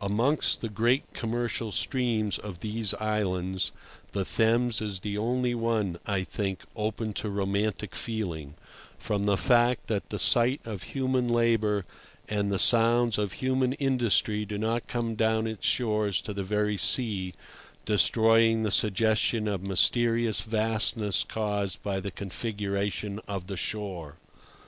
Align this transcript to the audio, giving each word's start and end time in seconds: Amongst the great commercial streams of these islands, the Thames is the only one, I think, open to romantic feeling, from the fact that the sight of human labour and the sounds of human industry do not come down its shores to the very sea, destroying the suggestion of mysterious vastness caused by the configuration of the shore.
Amongst 0.00 0.62
the 0.62 0.70
great 0.70 1.04
commercial 1.12 1.70
streams 1.70 2.38
of 2.38 2.60
these 2.60 2.94
islands, 2.94 3.72
the 4.12 4.24
Thames 4.24 4.80
is 4.80 5.00
the 5.00 5.18
only 5.18 5.54
one, 5.54 5.98
I 6.06 6.22
think, 6.24 6.62
open 6.74 7.12
to 7.12 7.28
romantic 7.28 7.94
feeling, 7.94 8.54
from 8.98 9.26
the 9.26 9.36
fact 9.36 9.88
that 9.88 10.08
the 10.08 10.18
sight 10.18 10.62
of 10.64 10.82
human 10.94 11.28
labour 11.28 11.84
and 12.26 12.50
the 12.50 12.58
sounds 12.58 13.18
of 13.18 13.34
human 13.34 13.74
industry 13.74 14.46
do 14.46 14.56
not 14.56 14.86
come 14.88 15.14
down 15.14 15.46
its 15.46 15.66
shores 15.66 16.22
to 16.22 16.32
the 16.32 16.42
very 16.42 16.78
sea, 16.78 17.34
destroying 17.84 18.62
the 18.62 18.70
suggestion 18.70 19.46
of 19.46 19.60
mysterious 19.60 20.40
vastness 20.40 21.22
caused 21.22 21.82
by 21.82 22.00
the 22.00 22.10
configuration 22.10 23.20
of 23.28 23.46
the 23.46 23.58
shore. 23.58 24.16